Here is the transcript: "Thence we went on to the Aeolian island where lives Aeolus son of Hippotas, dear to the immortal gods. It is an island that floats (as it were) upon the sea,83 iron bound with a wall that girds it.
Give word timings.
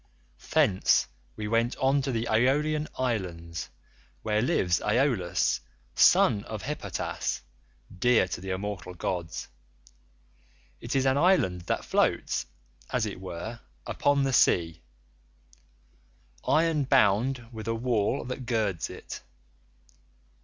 "Thence 0.51 1.05
we 1.35 1.47
went 1.47 1.75
on 1.77 2.01
to 2.01 2.11
the 2.11 2.27
Aeolian 2.27 2.87
island 2.97 3.67
where 4.23 4.41
lives 4.41 4.81
Aeolus 4.81 5.59
son 5.93 6.43
of 6.45 6.63
Hippotas, 6.63 7.41
dear 7.99 8.27
to 8.29 8.41
the 8.41 8.49
immortal 8.49 8.95
gods. 8.95 9.47
It 10.79 10.95
is 10.95 11.05
an 11.05 11.19
island 11.19 11.61
that 11.67 11.85
floats 11.85 12.47
(as 12.89 13.05
it 13.05 13.19
were) 13.21 13.59
upon 13.85 14.23
the 14.23 14.33
sea,83 14.33 14.81
iron 16.51 16.83
bound 16.85 17.45
with 17.51 17.67
a 17.67 17.75
wall 17.75 18.25
that 18.25 18.47
girds 18.47 18.89
it. 18.89 19.21